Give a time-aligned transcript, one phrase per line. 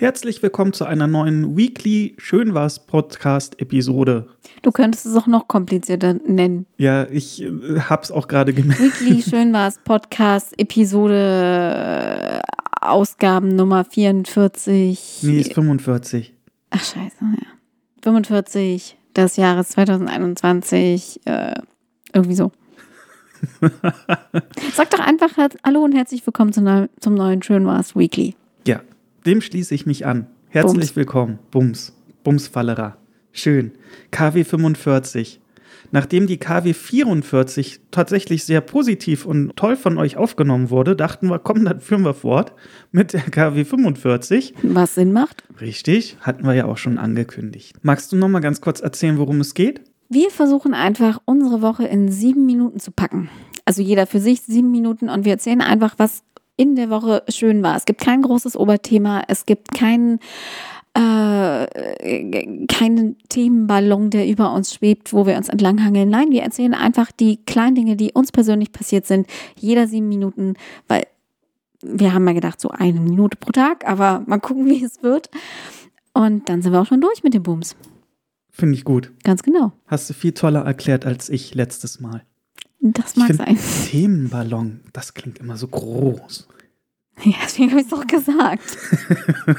[0.00, 4.26] Herzlich willkommen zu einer neuen Weekly Schön was Podcast Episode.
[4.62, 6.64] Du könntest es auch noch komplizierter nennen.
[6.78, 8.80] Ja, ich äh, hab's auch gerade gemerkt.
[8.80, 12.40] Weekly Schön was Podcast Episode äh,
[12.80, 15.18] Ausgaben Nummer 44.
[15.20, 16.32] Nee, ist 45.
[16.70, 17.48] Ach scheiße, ja.
[18.02, 21.20] 45 des Jahres 2021.
[21.26, 21.56] Äh,
[22.14, 22.52] irgendwie so.
[24.74, 25.28] Sag doch einfach
[25.62, 28.34] Hallo und herzlich willkommen zum, neu zum neuen Schön was Weekly.
[28.66, 28.80] Ja,
[29.26, 30.26] dem schließe ich mich an.
[30.48, 30.96] Herzlich Bums.
[30.96, 31.38] willkommen.
[31.50, 31.92] Bums.
[32.24, 32.96] Bumsfallera.
[33.32, 33.72] Schön.
[34.10, 35.40] KW 45.
[35.92, 41.38] Nachdem die KW 44 tatsächlich sehr positiv und toll von euch aufgenommen wurde, dachten wir,
[41.38, 42.52] komm, dann führen wir fort
[42.92, 44.54] mit der KW 45.
[44.62, 45.42] Was Sinn macht.
[45.60, 47.76] Richtig, hatten wir ja auch schon angekündigt.
[47.82, 49.82] Magst du noch mal ganz kurz erzählen, worum es geht?
[50.08, 53.28] Wir versuchen einfach, unsere Woche in sieben Minuten zu packen.
[53.64, 56.22] Also jeder für sich sieben Minuten und wir erzählen einfach, was
[56.60, 57.74] in der Woche schön war.
[57.74, 60.20] Es gibt kein großes Oberthema, es gibt keinen
[60.92, 66.10] äh, keinen Themenballon, der über uns schwebt, wo wir uns entlanghangeln.
[66.10, 70.54] Nein, wir erzählen einfach die kleinen Dinge, die uns persönlich passiert sind, jeder sieben Minuten,
[70.86, 71.06] weil
[71.82, 75.30] wir haben ja gedacht, so eine Minute pro Tag, aber mal gucken, wie es wird.
[76.12, 77.74] Und dann sind wir auch schon durch mit dem Bums.
[78.50, 79.12] Finde ich gut.
[79.22, 79.72] Ganz genau.
[79.86, 82.24] Hast du viel toller erklärt als ich letztes Mal.
[82.80, 83.58] Das mag sein.
[83.90, 86.48] Themenballon, das klingt immer so groß.
[87.24, 88.78] Ja, deswegen habe ich es auch gesagt.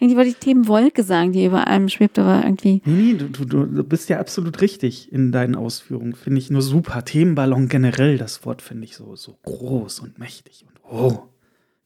[0.00, 2.80] irgendwie wollte ich Themenwolke sagen, die über allem schwebt, aber irgendwie.
[2.86, 6.14] Nee, du, du, du bist ja absolut richtig in deinen Ausführungen.
[6.14, 7.04] Finde ich nur super.
[7.04, 11.28] Themenballon generell, das Wort finde ich so, so groß und mächtig und oh.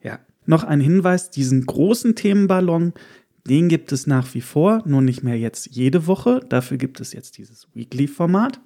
[0.00, 0.20] Ja.
[0.44, 2.92] Noch ein Hinweis: diesen großen Themenballon,
[3.48, 6.40] den gibt es nach wie vor, nur nicht mehr jetzt jede Woche.
[6.48, 8.60] Dafür gibt es jetzt dieses Weekly-Format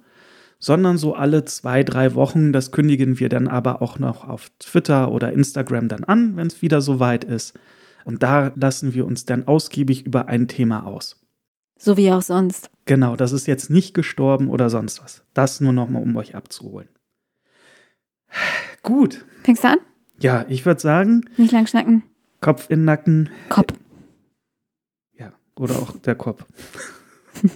[0.61, 2.53] sondern so alle zwei, drei Wochen.
[2.53, 6.61] Das kündigen wir dann aber auch noch auf Twitter oder Instagram dann an, wenn es
[6.61, 7.59] wieder soweit ist.
[8.05, 11.19] Und da lassen wir uns dann ausgiebig über ein Thema aus.
[11.77, 12.69] So wie auch sonst.
[12.85, 15.23] Genau, das ist jetzt nicht gestorben oder sonst was.
[15.33, 16.87] Das nur nochmal, um euch abzuholen.
[18.83, 19.25] Gut.
[19.43, 19.77] Fängst du an?
[20.19, 21.25] Ja, ich würde sagen.
[21.37, 22.03] Nicht lang schnacken.
[22.39, 23.29] Kopf in Nacken.
[23.49, 23.73] Kopf.
[25.17, 26.45] Ja, oder auch der Kopf.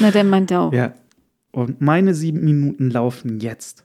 [0.00, 0.72] Na, der meint auch.
[0.72, 0.94] Ja,
[1.52, 3.84] und meine sieben Minuten laufen jetzt.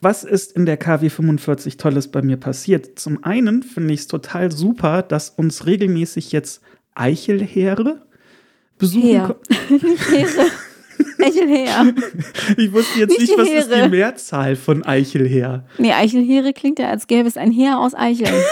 [0.00, 2.98] Was ist in der KW 45 Tolles bei mir passiert?
[2.98, 6.60] Zum einen finde ich es total super, dass uns regelmäßig jetzt
[6.94, 8.02] Eichelheere
[8.78, 9.02] besuchen.
[9.02, 9.36] Heer.
[10.10, 10.46] Heere.
[11.18, 11.94] Eichelheer.
[12.56, 13.58] Ich wusste jetzt nicht, nicht was Heere.
[13.58, 15.64] ist die Mehrzahl von Eichelheer.
[15.78, 18.34] Nee, Eichelheere klingt ja, als gäbe es ein Heer aus Eicheln.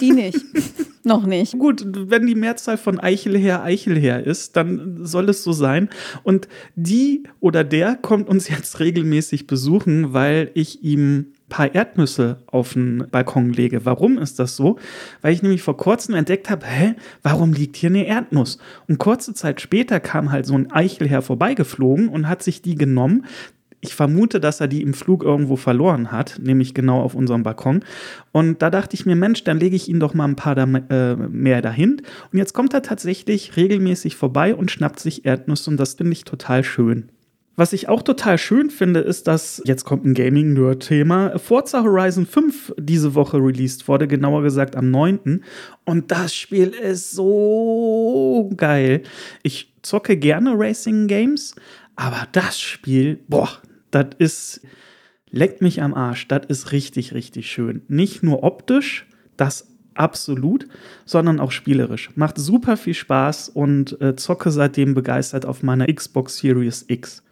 [0.00, 0.38] die nicht.
[1.06, 1.58] Noch nicht.
[1.58, 5.90] Gut, wenn die Mehrzahl von Eichel her Eichel her ist, dann soll es so sein.
[6.22, 12.38] Und die oder der kommt uns jetzt regelmäßig besuchen, weil ich ihm ein paar Erdnüsse
[12.46, 13.84] auf den Balkon lege.
[13.84, 14.78] Warum ist das so?
[15.20, 18.56] Weil ich nämlich vor kurzem entdeckt habe, hä, warum liegt hier eine Erdnuss?
[18.88, 23.26] Und kurze Zeit später kam halt so ein Eichelherr vorbeigeflogen und hat sich die genommen,
[23.84, 27.84] ich vermute, dass er die im Flug irgendwo verloren hat, nämlich genau auf unserem Balkon.
[28.32, 30.64] Und da dachte ich mir, Mensch, dann lege ich ihn doch mal ein paar da,
[30.64, 32.02] äh, mehr dahin.
[32.32, 36.24] Und jetzt kommt er tatsächlich regelmäßig vorbei und schnappt sich Erdnüsse und das finde ich
[36.24, 37.10] total schön.
[37.56, 42.74] Was ich auch total schön finde, ist, dass, jetzt kommt ein Gaming-Nerd-Thema, Forza Horizon 5
[42.78, 45.44] diese Woche released wurde, genauer gesagt am 9.
[45.84, 49.04] Und das Spiel ist so geil.
[49.44, 51.54] Ich zocke gerne Racing-Games,
[51.94, 53.48] aber das Spiel, boah,
[53.94, 54.60] das ist,
[55.30, 56.28] leckt mich am Arsch.
[56.28, 57.82] Das ist richtig, richtig schön.
[57.88, 59.06] Nicht nur optisch,
[59.36, 60.66] das absolut,
[61.04, 62.10] sondern auch spielerisch.
[62.16, 67.22] Macht super viel Spaß und äh, zocke seitdem begeistert auf meiner Xbox Series X.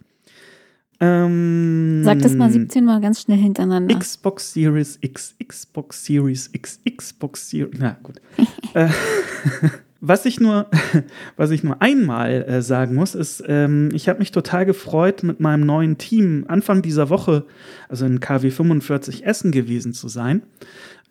[0.99, 3.97] Ähm, Sag das mal 17 Mal ganz schnell hintereinander.
[3.97, 7.77] Xbox Series X, Xbox Series X, Xbox Series.
[7.77, 8.21] Na gut.
[8.73, 8.87] äh,
[10.05, 10.67] was ich nur,
[11.37, 15.39] was ich nur einmal äh, sagen muss, ist, ähm, ich habe mich total gefreut, mit
[15.39, 17.45] meinem neuen Team Anfang dieser Woche,
[17.87, 20.43] also in KW 45 Essen gewesen zu sein.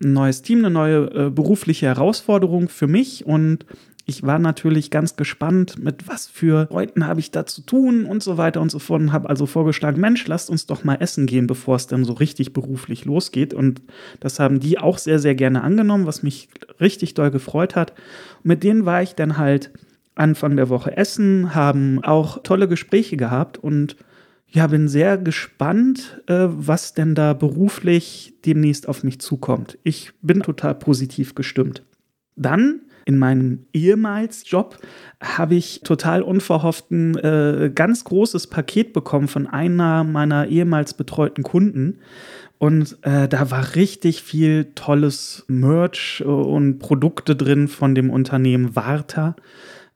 [0.05, 3.65] Ein neues Team, eine neue äh, berufliche Herausforderung für mich und
[4.05, 8.23] ich war natürlich ganz gespannt, mit was für Leuten habe ich da zu tun und
[8.23, 11.27] so weiter und so fort und habe also vorgeschlagen, Mensch, lasst uns doch mal essen
[11.27, 13.55] gehen, bevor es dann so richtig beruflich losgeht.
[13.55, 13.83] Und
[14.19, 16.49] das haben die auch sehr, sehr gerne angenommen, was mich
[16.81, 17.93] richtig doll gefreut hat.
[18.39, 19.71] Und mit denen war ich dann halt
[20.15, 23.97] Anfang der Woche essen, haben auch tolle Gespräche gehabt und
[24.49, 29.79] ja, bin sehr gespannt, äh, was denn da beruflich demnächst auf mich zukommt.
[29.83, 31.85] Ich bin total positiv gestimmt.
[32.37, 34.79] Dann In meinem ehemals Job
[35.21, 41.99] habe ich total unverhofften äh, ganz großes Paket bekommen von einer meiner ehemals betreuten Kunden.
[42.59, 49.35] Und äh, da war richtig viel tolles Merch und Produkte drin von dem Unternehmen Warta.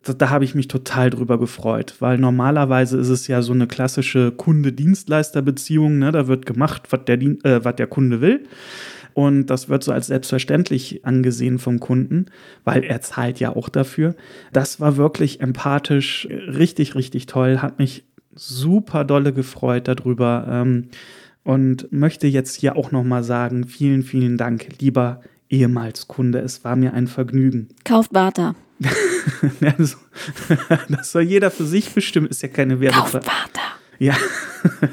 [0.02, 3.68] Da, da habe ich mich total drüber gefreut, weil normalerweise ist es ja so eine
[3.68, 5.98] klassische Kunde-Dienstleister-Beziehung.
[5.98, 6.10] Ne?
[6.10, 8.44] Da wird gemacht, was der, äh, was der Kunde will.
[9.16, 12.26] Und das wird so als selbstverständlich angesehen vom Kunden,
[12.64, 14.14] weil er zahlt ja auch dafür.
[14.52, 18.04] Das war wirklich empathisch, richtig, richtig toll, hat mich
[18.34, 20.88] super dolle gefreut darüber ähm,
[21.44, 26.40] und möchte jetzt hier auch nochmal sagen, vielen, vielen Dank, lieber ehemals Kunde.
[26.40, 27.68] Es war mir ein Vergnügen.
[27.84, 28.54] Kauft Warta.
[29.78, 33.00] das, soll jeder für sich bestimmen, ist ja keine Werbung.
[33.00, 33.62] Kauft Warta.
[33.98, 34.14] Ja.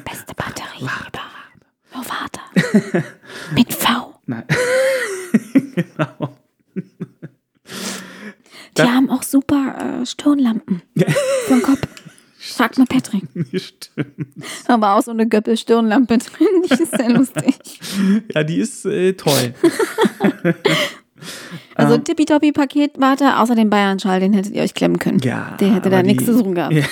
[0.05, 1.19] Beste Batterie überhaupt.
[1.93, 2.39] Oh, Warta.
[3.53, 4.12] Mit V.
[4.33, 4.43] Nein.
[5.75, 6.29] genau.
[8.77, 11.81] Die haben auch super äh, Stirnlampen für den Kopf.
[12.45, 13.23] Frag mal Patrick.
[13.53, 14.35] Stimmt.
[14.67, 16.47] Aber auch so eine Göppel-Stirnlampe drin.
[16.65, 17.55] Die ist sehr lustig.
[18.33, 19.53] Ja, die ist äh, toll.
[21.75, 25.19] Also um, Tippitoppi-Paket warte, außer dem Bayern-Schal, den hättet ihr euch klemmen können.
[25.19, 25.55] Ja.
[25.59, 26.73] Der hätte da nichts zu suchen gehabt.
[26.73, 26.83] Ja.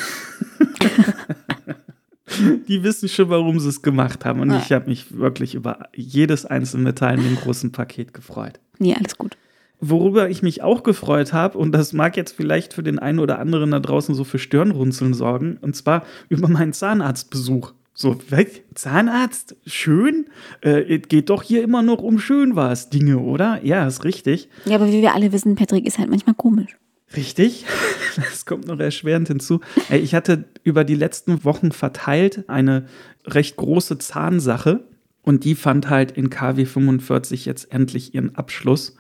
[2.68, 4.40] die wissen schon, warum sie es gemacht haben.
[4.40, 4.60] Und ja.
[4.60, 8.60] ich habe mich wirklich über jedes einzelne Metall in dem großen Paket gefreut.
[8.80, 9.38] Nee, alles gut.
[9.80, 13.40] Worüber ich mich auch gefreut habe, und das mag jetzt vielleicht für den einen oder
[13.40, 17.74] anderen da draußen so für Stirnrunzeln sorgen, und zwar über meinen Zahnarztbesuch.
[17.94, 20.28] So, weg, Zahnarzt, schön?
[20.62, 23.60] Äh, geht doch hier immer noch um schön was Dinge, oder?
[23.64, 24.50] Ja, ist richtig.
[24.66, 26.78] Ja, aber wie wir alle wissen, Patrick ist halt manchmal komisch.
[27.16, 27.66] Richtig,
[28.16, 29.60] das kommt noch erschwerend hinzu.
[29.90, 32.86] Ich hatte über die letzten Wochen verteilt eine
[33.26, 34.84] recht große Zahnsache
[35.22, 38.96] und die fand halt in KW 45 jetzt endlich ihren Abschluss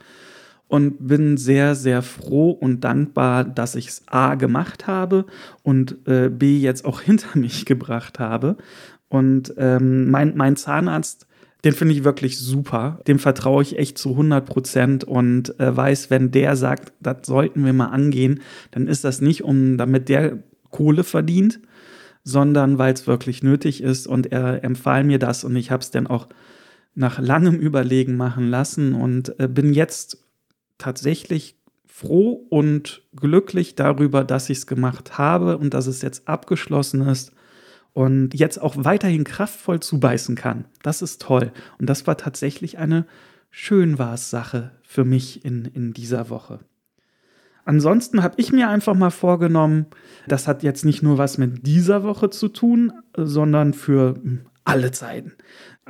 [0.67, 5.25] und bin sehr, sehr froh und dankbar, dass ich es A gemacht habe
[5.63, 8.57] und äh, B jetzt auch hinter mich gebracht habe.
[9.09, 11.27] Und ähm, mein, mein Zahnarzt
[11.63, 12.99] den finde ich wirklich super.
[13.07, 17.63] Dem vertraue ich echt zu 100 Prozent und äh, weiß, wenn der sagt, das sollten
[17.65, 18.41] wir mal angehen,
[18.71, 20.39] dann ist das nicht, um damit der
[20.71, 21.59] Kohle verdient,
[22.23, 25.91] sondern weil es wirklich nötig ist und er empfahl mir das und ich habe es
[25.91, 26.27] dann auch
[26.95, 30.25] nach langem Überlegen machen lassen und äh, bin jetzt
[30.77, 31.55] tatsächlich
[31.85, 37.33] froh und glücklich darüber, dass ich es gemacht habe und dass es jetzt abgeschlossen ist
[37.93, 40.65] und jetzt auch weiterhin kraftvoll zubeißen kann.
[40.81, 41.51] Das ist toll.
[41.77, 43.05] Und das war tatsächlich eine
[43.49, 46.59] Schönwas-Sache für mich in, in dieser Woche.
[47.65, 49.85] Ansonsten habe ich mir einfach mal vorgenommen,
[50.27, 54.15] das hat jetzt nicht nur was mit dieser Woche zu tun, sondern für
[54.63, 55.33] alle Zeiten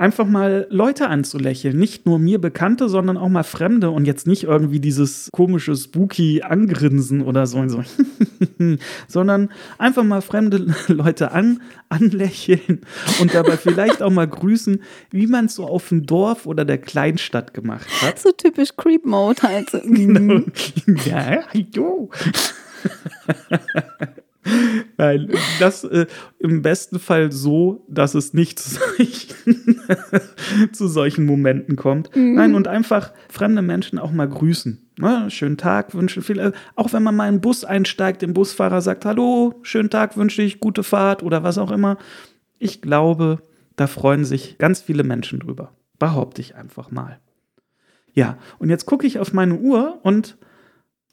[0.01, 1.77] einfach mal Leute anzulächeln.
[1.77, 6.41] Nicht nur mir Bekannte, sondern auch mal Fremde und jetzt nicht irgendwie dieses komische spooky
[6.41, 7.83] Angrinsen oder so, so.
[9.07, 12.81] sondern einfach mal fremde Leute an, anlächeln
[13.21, 14.81] und dabei vielleicht auch mal grüßen,
[15.11, 18.17] wie man es so auf dem Dorf oder der Kleinstadt gemacht hat.
[18.17, 19.69] So typisch Creep-Mode halt.
[19.83, 20.41] genau.
[21.05, 22.09] Ja, hallo.
[24.97, 26.07] Nein, das äh,
[26.39, 29.81] im besten Fall so, dass es nicht zu solchen,
[30.71, 32.15] zu solchen Momenten kommt.
[32.15, 32.35] Mhm.
[32.35, 34.89] Nein, und einfach fremde Menschen auch mal grüßen.
[34.97, 35.29] Ne?
[35.29, 36.39] Schönen Tag, wünsche viel.
[36.39, 40.17] Äh, auch wenn man mal in den Bus einsteigt, dem Busfahrer sagt: Hallo, schönen Tag,
[40.17, 41.97] wünsche ich, gute Fahrt oder was auch immer.
[42.57, 43.43] Ich glaube,
[43.75, 45.73] da freuen sich ganz viele Menschen drüber.
[45.99, 47.19] Behaupte ich einfach mal.
[48.13, 50.37] Ja, und jetzt gucke ich auf meine Uhr und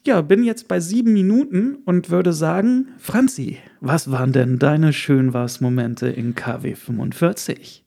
[0.05, 6.07] ja, bin jetzt bei sieben Minuten und würde sagen, Franzi, was waren denn deine Schönwas-Momente
[6.07, 7.83] in KW 45?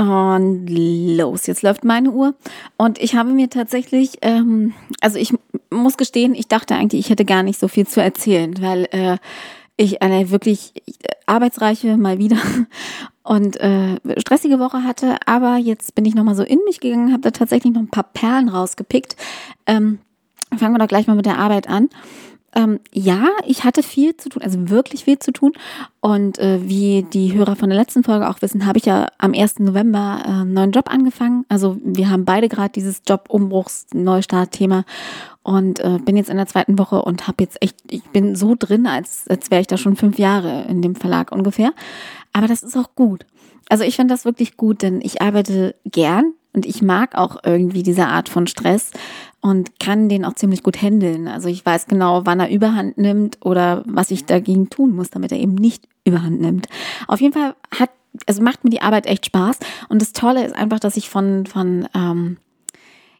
[0.00, 2.34] Und los, jetzt läuft meine Uhr.
[2.78, 5.34] Und ich habe mir tatsächlich, ähm, also ich
[5.70, 9.18] muss gestehen, ich dachte eigentlich, ich hätte gar nicht so viel zu erzählen, weil äh,
[9.76, 10.72] ich eine wirklich
[11.26, 12.38] arbeitsreiche mal wieder
[13.22, 15.16] und äh, stressige Woche hatte.
[15.26, 18.10] Aber jetzt bin ich nochmal so in mich gegangen, habe da tatsächlich noch ein paar
[18.12, 19.16] Perlen rausgepickt.
[19.66, 19.98] Ähm,
[20.56, 21.88] fangen wir doch gleich mal mit der Arbeit an.
[22.52, 25.52] Ähm, ja, ich hatte viel zu tun, also wirklich viel zu tun.
[26.00, 29.34] Und äh, wie die Hörer von der letzten Folge auch wissen, habe ich ja am
[29.34, 29.60] 1.
[29.60, 31.44] November äh, einen neuen Job angefangen.
[31.48, 34.84] Also wir haben beide gerade dieses Jobumbruchs-Neustart-Thema
[35.44, 38.56] und äh, bin jetzt in der zweiten Woche und habe jetzt echt, ich bin so
[38.58, 41.72] drin, als, als wäre ich da schon fünf Jahre in dem Verlag ungefähr.
[42.32, 43.26] Aber das ist auch gut.
[43.68, 47.84] Also ich finde das wirklich gut, denn ich arbeite gern und ich mag auch irgendwie
[47.84, 48.90] diese Art von Stress
[49.40, 51.28] und kann den auch ziemlich gut handeln.
[51.28, 55.32] Also ich weiß genau, wann er überhand nimmt oder was ich dagegen tun muss, damit
[55.32, 56.66] er eben nicht überhand nimmt.
[57.08, 57.90] Auf jeden Fall hat,
[58.26, 59.58] also macht mir die Arbeit echt Spaß.
[59.88, 62.36] Und das Tolle ist einfach, dass ich von, von, ähm,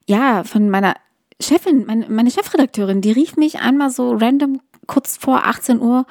[0.06, 0.94] ja, von meiner
[1.40, 6.04] Chefin, meine, meine Chefredakteurin, die rief mich einmal so random kurz vor 18 Uhr,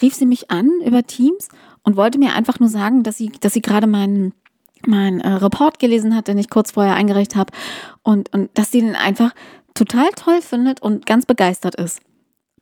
[0.00, 1.48] rief sie mich an über Teams
[1.82, 4.32] und wollte mir einfach nur sagen, dass sie, dass sie gerade meinen
[4.86, 7.52] mein äh, Report gelesen hat, den ich kurz vorher eingereicht habe
[8.02, 9.32] und, und dass sie den einfach
[9.74, 12.00] total toll findet und ganz begeistert ist.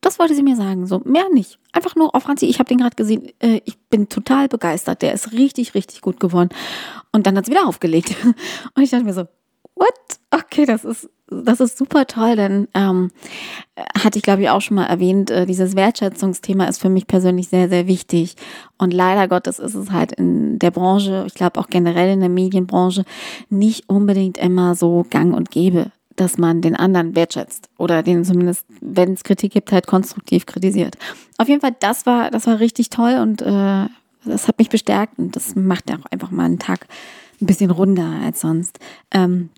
[0.00, 1.58] Das wollte sie mir sagen, so mehr nicht.
[1.72, 5.14] Einfach nur, oh Franzi, ich habe den gerade gesehen, äh, ich bin total begeistert, der
[5.14, 6.50] ist richtig, richtig gut geworden.
[7.10, 8.14] Und dann hat sie wieder aufgelegt.
[8.74, 9.26] Und ich dachte mir so,
[9.74, 9.94] what?
[10.34, 13.12] Okay, das ist, das ist super toll, denn ähm,
[13.96, 17.48] hatte ich, glaube ich, auch schon mal erwähnt, äh, dieses Wertschätzungsthema ist für mich persönlich
[17.48, 18.34] sehr, sehr wichtig.
[18.76, 22.28] Und leider Gottes ist es halt in der Branche, ich glaube auch generell in der
[22.28, 23.04] Medienbranche,
[23.48, 28.66] nicht unbedingt immer so gang und gäbe dass man den anderen wertschätzt oder den zumindest,
[28.80, 30.96] wenn es Kritik gibt, halt konstruktiv kritisiert.
[31.38, 33.88] Auf jeden Fall, das war, das war richtig toll und äh,
[34.24, 36.86] das hat mich bestärkt und das macht auch einfach mal einen Tag
[37.40, 38.78] ein bisschen runder als sonst.
[39.10, 39.50] Ähm,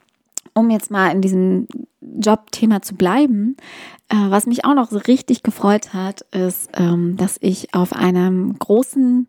[0.57, 1.69] um jetzt mal in diesem
[2.01, 3.57] Jobthema zu bleiben,
[4.09, 8.59] äh, was mich auch noch so richtig gefreut hat, ist, ähm, dass ich auf einem
[8.59, 9.27] großen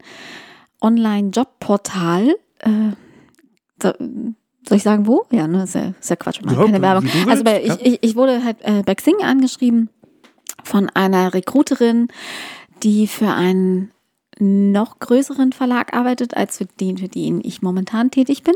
[0.82, 2.92] Online-Jobportal äh,
[3.80, 5.26] soll ich sagen, wo?
[5.32, 7.10] Ja, ne, ist ja, ist ja Quatsch, ja, keine Werbung.
[7.28, 9.90] Also bei, ich, ich, ich wurde halt äh, bei Xing angeschrieben
[10.64, 12.08] von einer Recruiterin,
[12.84, 13.92] die für einen
[14.40, 18.56] noch größeren Verlag arbeitet, als für den, für den ich momentan tätig bin.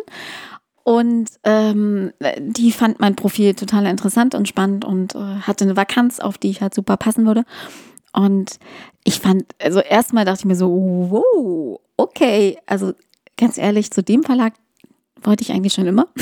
[0.84, 6.20] Und ähm, die fand mein Profil total interessant und spannend und äh, hatte eine Vakanz,
[6.20, 7.44] auf die ich halt super passen würde.
[8.14, 8.60] Und
[9.04, 10.70] ich fand, also erstmal dachte ich mir so,
[11.10, 12.94] wow, okay, also
[13.38, 14.54] ganz ehrlich, zu dem Verlag
[15.22, 16.08] wollte ich eigentlich schon immer.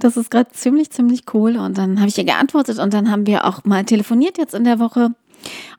[0.00, 1.56] Das ist gerade ziemlich, ziemlich cool.
[1.56, 4.62] Und dann habe ich ihr geantwortet und dann haben wir auch mal telefoniert jetzt in
[4.62, 5.10] der Woche.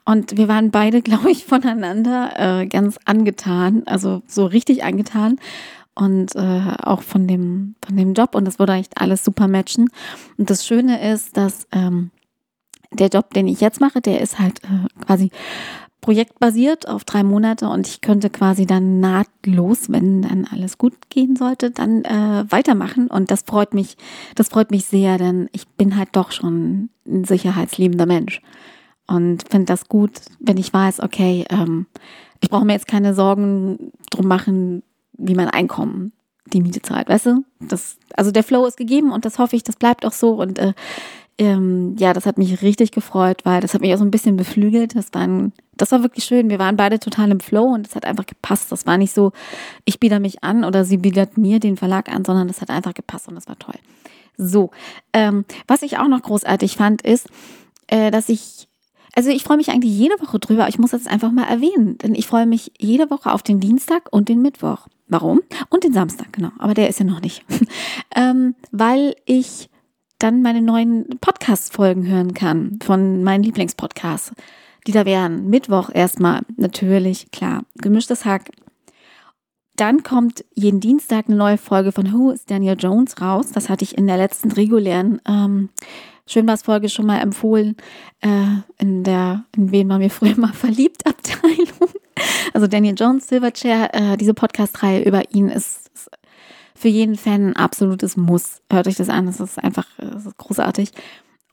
[0.05, 5.39] Und wir waren beide, glaube ich, voneinander äh, ganz angetan, also so richtig angetan.
[5.95, 8.35] Und äh, auch von dem, von dem Job.
[8.35, 9.89] Und das würde eigentlich alles super matchen.
[10.37, 12.11] Und das Schöne ist, dass ähm,
[12.91, 15.29] der Job, den ich jetzt mache, der ist halt äh, quasi
[16.01, 21.35] projektbasiert auf drei Monate und ich könnte quasi dann nahtlos, wenn dann alles gut gehen
[21.35, 23.97] sollte, dann äh, weitermachen und das freut mich,
[24.35, 28.41] das freut mich sehr, denn ich bin halt doch schon ein sicherheitsliebender Mensch
[29.07, 31.87] und finde das gut, wenn ich weiß, okay, ähm,
[32.41, 34.83] ich brauche mir jetzt keine Sorgen drum machen,
[35.19, 36.13] wie mein Einkommen
[36.53, 37.45] die Miete zahlt, weißt du?
[37.59, 40.57] Das, also der Flow ist gegeben und das hoffe ich, das bleibt auch so und
[40.57, 40.73] äh,
[41.37, 44.35] ähm, ja, das hat mich richtig gefreut, weil das hat mich auch so ein bisschen
[44.35, 44.95] beflügelt.
[44.95, 46.49] Das war, ein, das war wirklich schön.
[46.49, 48.73] Wir waren beide total im Flow und es hat einfach gepasst.
[48.73, 49.31] Das war nicht so,
[49.85, 52.93] ich biete mich an oder sie bietet mir den Verlag an, sondern das hat einfach
[52.93, 53.75] gepasst und das war toll.
[54.37, 54.71] So,
[55.13, 57.29] ähm, was ich auch noch großartig fand, ist,
[57.87, 58.68] äh, dass ich
[59.15, 60.67] also ich freue mich eigentlich jede Woche drüber.
[60.67, 64.07] Ich muss das einfach mal erwähnen, denn ich freue mich jede Woche auf den Dienstag
[64.11, 64.87] und den Mittwoch.
[65.07, 65.41] Warum?
[65.69, 66.51] Und den Samstag, genau.
[66.59, 67.43] Aber der ist ja noch nicht.
[68.15, 69.69] ähm, weil ich
[70.19, 74.33] dann meine neuen Podcast-Folgen hören kann von meinen Lieblingspodcasts,
[74.85, 75.49] die da wären.
[75.49, 78.51] Mittwoch erstmal, natürlich, klar, gemischtes Hack.
[79.75, 83.51] Dann kommt jeden Dienstag eine neue Folge von Who is Daniel Jones raus.
[83.53, 85.69] Das hatte ich in der letzten regulären ähm,
[86.29, 87.75] Schönwas-Folge schon mal empfohlen,
[88.21, 88.27] äh,
[88.77, 91.89] in der, in wen man mir früher mal verliebt, Abteilung.
[92.53, 96.09] Also Daniel Jones, Silverchair, äh, diese Podcast-Reihe über ihn ist, ist
[96.75, 98.61] für jeden Fan ein absolutes Muss.
[98.71, 100.91] Hört euch das an, das ist einfach das ist großartig.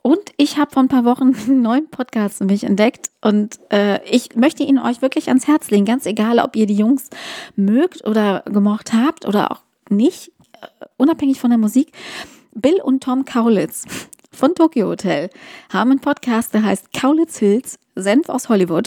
[0.02, 4.04] Und ich habe vor ein paar Wochen einen neuen Podcast für mich entdeckt und äh,
[4.08, 7.10] ich möchte ihn euch wirklich ans Herz legen, ganz egal, ob ihr die Jungs
[7.56, 10.28] mögt oder gemocht habt oder auch nicht,
[10.60, 10.66] äh,
[10.96, 11.92] unabhängig von der Musik.
[12.52, 13.84] Bill und Tom Kaulitz
[14.36, 15.30] von Tokyo Hotel
[15.72, 18.86] haben einen Podcast, der heißt Kaulitz Hills, Senf aus Hollywood.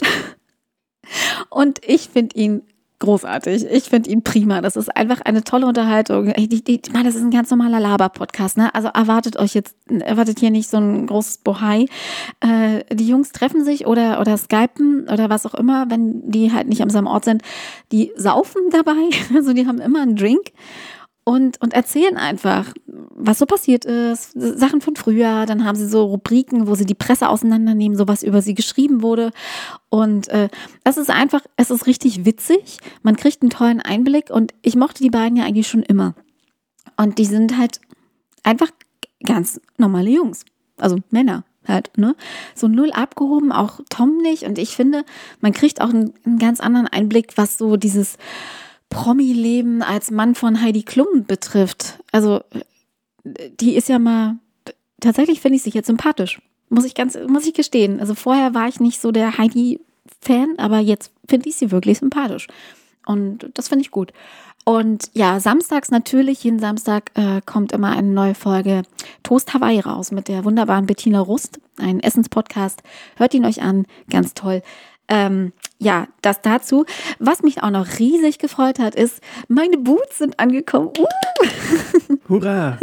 [1.50, 2.62] Und ich finde ihn
[3.00, 3.64] großartig.
[3.64, 4.60] Ich finde ihn prima.
[4.60, 6.32] Das ist einfach eine tolle Unterhaltung.
[6.34, 8.58] Die, die, die, das ist ein ganz normaler Laber-Podcast.
[8.58, 8.72] Ne?
[8.74, 11.86] Also erwartet euch jetzt, erwartet hier nicht so ein großes Bohai.
[12.40, 16.68] Äh, die Jungs treffen sich oder, oder skypen oder was auch immer, wenn die halt
[16.68, 17.42] nicht am selben Ort sind.
[17.90, 18.92] Die saufen dabei.
[19.34, 20.52] Also die haben immer einen Drink
[21.30, 25.46] und, und erzählen einfach, was so passiert ist, Sachen von früher.
[25.46, 29.00] Dann haben sie so Rubriken, wo sie die Presse auseinandernehmen, so was über sie geschrieben
[29.00, 29.30] wurde.
[29.90, 30.48] Und äh,
[30.82, 32.78] es ist einfach, es ist richtig witzig.
[33.04, 36.16] Man kriegt einen tollen Einblick und ich mochte die beiden ja eigentlich schon immer.
[36.96, 37.80] Und die sind halt
[38.42, 38.72] einfach
[39.24, 40.44] ganz normale Jungs,
[40.78, 42.16] also Männer halt, ne?
[42.56, 44.42] So null abgehoben, auch Tom nicht.
[44.42, 45.04] Und ich finde,
[45.40, 48.18] man kriegt auch einen, einen ganz anderen Einblick, was so dieses
[48.90, 52.00] Promi-Leben als Mann von Heidi Klum betrifft.
[52.12, 52.42] Also,
[53.24, 54.36] die ist ja mal,
[55.00, 56.40] tatsächlich finde ich sie jetzt sympathisch.
[56.68, 57.98] Muss ich ganz, muss ich gestehen.
[57.98, 62.46] Also vorher war ich nicht so der Heidi-Fan, aber jetzt finde ich sie wirklich sympathisch.
[63.06, 64.12] Und das finde ich gut.
[64.64, 68.82] Und ja, samstags natürlich, jeden Samstag äh, kommt immer eine neue Folge
[69.22, 72.82] Toast Hawaii raus mit der wunderbaren Bettina Rust, ein Essenspodcast.
[73.16, 74.62] Hört ihn euch an, ganz toll.
[75.10, 76.86] Ähm, ja, das dazu.
[77.18, 80.90] Was mich auch noch riesig gefreut hat, ist, meine Boots sind angekommen.
[80.98, 82.16] Uh!
[82.28, 82.78] Hurra!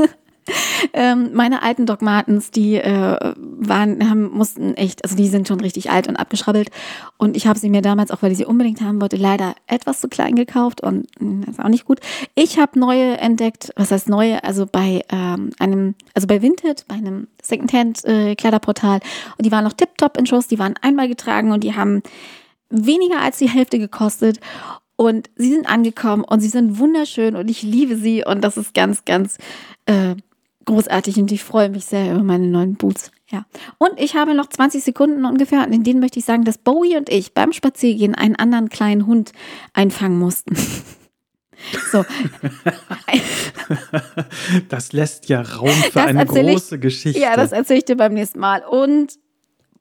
[0.94, 5.60] ähm, meine alten Doc Martens, die äh, waren, haben, mussten echt, also die sind schon
[5.60, 6.70] richtig alt und abgeschrabbelt.
[7.18, 10.02] Und ich habe sie mir damals, auch weil ich sie unbedingt haben wollte, leider etwas
[10.02, 12.00] zu klein gekauft und hm, das ist auch nicht gut.
[12.36, 16.96] Ich habe neue entdeckt, was heißt neue, also bei ähm, einem, also bei Vinted, bei
[16.96, 18.36] einem Secondhand äh.
[18.36, 22.02] Und die waren noch tiptop in Schuss, die waren einmal getragen und die haben
[22.70, 24.40] weniger als die Hälfte gekostet.
[24.96, 28.74] Und sie sind angekommen und sie sind wunderschön und ich liebe sie und das ist
[28.74, 29.38] ganz, ganz
[29.86, 30.16] äh,
[30.66, 33.12] großartig und ich freue mich sehr über meine neuen Boots.
[33.30, 33.46] Ja.
[33.78, 36.98] Und ich habe noch 20 Sekunden ungefähr, und in denen möchte ich sagen, dass Bowie
[36.98, 39.34] und ich beim Spaziergehen einen anderen kleinen Hund
[39.74, 40.56] einfangen mussten.
[41.92, 42.06] So.
[44.70, 47.20] Das lässt ja Raum für das eine große ich, Geschichte.
[47.20, 48.62] Ja, das erzähle ich dir beim nächsten Mal.
[48.62, 49.20] Und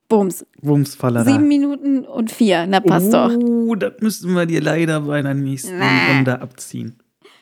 [0.09, 0.47] Bums.
[0.61, 2.67] Bums Sieben Minuten und vier.
[2.67, 3.37] Na, passt oh, doch.
[3.37, 6.13] Oh, das müssen wir dir leider bei einer nächsten nee.
[6.13, 6.97] Runde abziehen.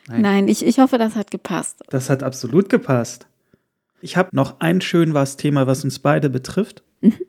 [0.07, 1.83] Nein, Nein ich, ich hoffe, das hat gepasst.
[1.89, 3.27] Das hat absolut gepasst.
[4.01, 6.83] Ich habe noch ein schön was Thema, was uns beide betrifft.
[7.01, 7.19] Mhm.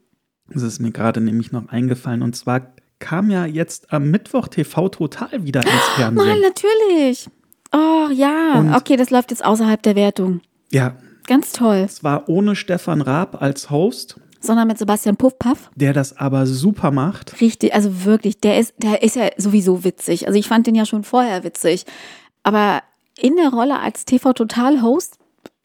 [0.48, 2.22] Das ist mir gerade nämlich noch eingefallen.
[2.22, 6.26] Und zwar kam ja jetzt am Mittwoch TV Total wieder ins Fernsehen.
[6.26, 7.28] Nein, natürlich.
[7.72, 10.40] Oh ja, Und okay, das läuft jetzt außerhalb der Wertung.
[10.70, 10.96] Ja.
[11.26, 11.76] Ganz toll.
[11.84, 14.20] Es war ohne Stefan Raab als Host.
[14.40, 15.70] Sondern mit Sebastian Puffpaff.
[15.74, 17.40] Der das aber super macht.
[17.40, 20.28] Richtig, also wirklich, der ist, der ist ja sowieso witzig.
[20.28, 21.84] Also ich fand den ja schon vorher witzig.
[22.44, 22.82] Aber
[23.18, 25.18] in der Rolle als TV-Total-Host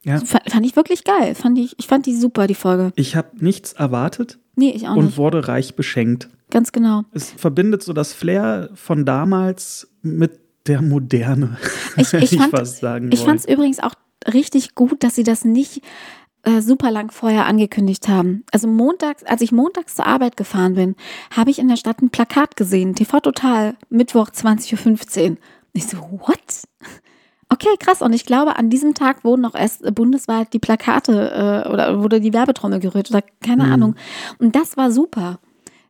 [0.03, 0.19] ja.
[0.19, 1.35] fand ich wirklich geil.
[1.35, 2.91] Fand ich, ich fand die super, die Folge.
[2.95, 4.39] Ich habe nichts erwartet.
[4.55, 5.17] Nee, ich auch und nicht.
[5.17, 6.29] wurde reich beschenkt.
[6.51, 7.03] Ganz genau.
[7.13, 11.57] Es verbindet so das Flair von damals mit der Moderne.
[11.97, 12.53] Ich, ich, fand,
[13.13, 13.93] ich fand es übrigens auch
[14.33, 15.81] richtig gut, dass sie das nicht
[16.43, 18.45] äh, super lang vorher angekündigt haben.
[18.51, 20.95] Also montags, als ich montags zur Arbeit gefahren bin,
[21.35, 22.95] habe ich in der Stadt ein Plakat gesehen.
[22.95, 25.37] TV Total, Mittwoch 20.15 Uhr.
[25.73, 26.63] Ich so, what?
[27.49, 28.01] Okay, krass.
[28.01, 32.21] Und ich glaube, an diesem Tag wurden auch erst bundesweit die Plakate äh, oder wurde
[32.21, 33.73] die Werbetrommel gerührt oder keine mhm.
[33.73, 33.95] Ahnung.
[34.39, 35.39] Und das war super.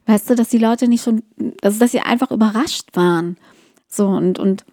[0.05, 1.23] Weißt du, dass die Leute nicht schon,
[1.61, 3.37] also dass sie einfach überrascht waren.
[3.87, 4.65] So und, und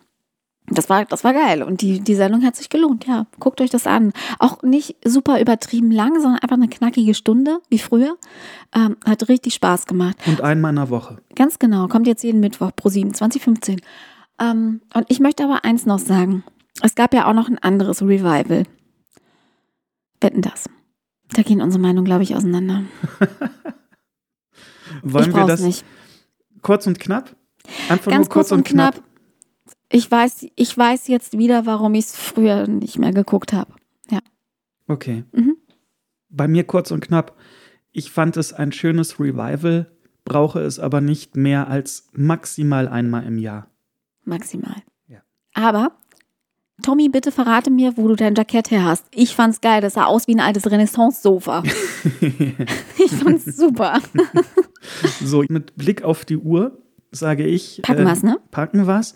[0.70, 1.62] das war, das war geil.
[1.62, 3.06] Und die, die Sendung hat sich gelohnt.
[3.06, 4.12] Ja, guckt euch das an.
[4.38, 8.16] Auch nicht super übertrieben lang, sondern einfach eine knackige Stunde, wie früher.
[8.74, 10.16] Ähm, hat richtig Spaß gemacht.
[10.26, 11.18] Und einmal in der Woche.
[11.34, 11.88] Ganz genau.
[11.88, 13.80] Kommt jetzt jeden Mittwoch pro 7, 2015.
[14.40, 16.44] Ähm, und ich möchte aber eins noch sagen.
[16.82, 18.64] Es gab ja auch noch ein anderes Revival.
[20.20, 20.68] Wetten das.
[21.30, 22.82] Da gehen unsere Meinungen, glaube ich, auseinander.
[25.02, 25.84] Wollen ich wir das nicht.
[26.62, 27.36] kurz und knapp?
[27.88, 28.94] Einfach Ganz nur kurz, kurz und knapp.
[28.94, 29.04] knapp.
[29.90, 33.72] Ich weiß, ich weiß jetzt wieder, warum ich es früher nicht mehr geguckt habe.
[34.10, 34.18] Ja.
[34.86, 35.24] Okay.
[35.32, 35.56] Mhm.
[36.28, 37.36] Bei mir kurz und knapp.
[37.90, 39.90] Ich fand es ein schönes Revival,
[40.24, 43.70] brauche es aber nicht mehr als maximal einmal im Jahr.
[44.24, 44.76] Maximal.
[45.06, 45.22] Ja.
[45.54, 45.92] Aber
[46.82, 49.04] Tommy, bitte verrate mir, wo du dein Jackett her hast.
[49.10, 51.62] Ich fand's geil, das sah aus wie ein altes Renaissance-Sofa.
[52.20, 54.00] ich fand's super.
[55.20, 56.78] so, mit Blick auf die Uhr
[57.10, 57.80] sage ich.
[57.82, 58.38] Packen äh, was, ne?
[58.50, 59.14] Packen was.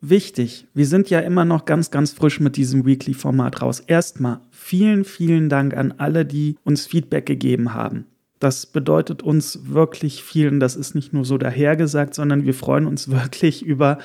[0.00, 3.80] Wichtig, wir sind ja immer noch ganz, ganz frisch mit diesem Weekly-Format raus.
[3.80, 8.06] Erstmal vielen, vielen Dank an alle, die uns Feedback gegeben haben.
[8.38, 12.86] Das bedeutet uns wirklich viel und das ist nicht nur so dahergesagt, sondern wir freuen
[12.86, 13.98] uns wirklich über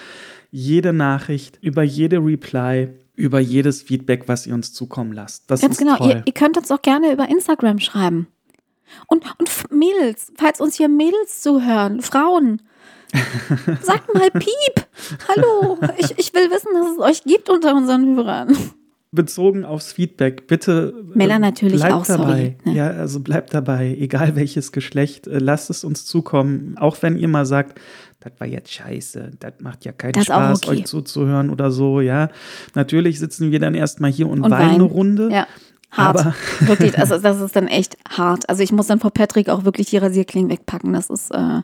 [0.51, 5.49] jede Nachricht, über jede Reply, über jedes Feedback, was ihr uns zukommen lasst.
[5.49, 5.97] Das Ganz ist genau.
[5.97, 6.09] Toll.
[6.09, 8.27] Ihr, ihr könnt uns auch gerne über Instagram schreiben.
[9.07, 12.61] Und, und Mädels, falls uns hier Mädels zuhören, Frauen,
[13.81, 14.87] sagt mal Piep.
[15.29, 18.55] Hallo, ich, ich will wissen, dass es euch gibt unter unseren Hörern
[19.11, 20.93] bezogen aufs Feedback, bitte.
[21.13, 22.23] Äh, Mella natürlich auch, dabei.
[22.23, 22.55] sorry.
[22.63, 22.73] Ne?
[22.73, 26.77] Ja, also bleibt dabei, egal welches Geschlecht, äh, lasst es uns zukommen.
[26.77, 27.79] Auch wenn ihr mal sagt,
[28.21, 30.71] das war jetzt scheiße, das macht ja keinen das Spaß, okay.
[30.71, 32.29] euch zuzuhören oder so, ja.
[32.75, 35.29] Natürlich sitzen wir dann erstmal hier und, und weinen eine Runde.
[35.31, 35.47] Ja.
[35.91, 36.19] Hart.
[36.19, 38.47] Aber wirklich, also das ist dann echt hart.
[38.47, 40.93] Also ich muss dann vor Patrick auch wirklich die Rasierklingen wegpacken.
[40.93, 41.37] Das ist äh,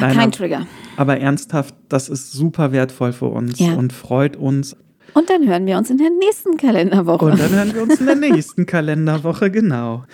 [0.00, 0.66] Nein, kein aber, Trigger.
[0.98, 3.72] Aber ernsthaft, das ist super wertvoll für uns ja.
[3.72, 4.76] und freut uns.
[5.14, 7.26] Und dann hören wir uns in der nächsten Kalenderwoche.
[7.26, 10.04] Und dann hören wir uns in der nächsten Kalenderwoche, genau.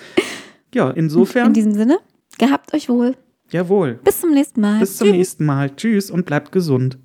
[0.74, 1.48] Ja, insofern.
[1.48, 1.98] In diesem Sinne,
[2.38, 3.16] gehabt euch wohl.
[3.51, 3.98] Jawohl.
[4.05, 4.81] Bis zum nächsten Mal.
[4.81, 5.16] Bis zum Tschüss.
[5.16, 5.74] nächsten Mal.
[5.74, 6.98] Tschüss und bleibt gesund.